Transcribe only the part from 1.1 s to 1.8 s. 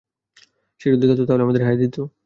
তাহলে আমাদের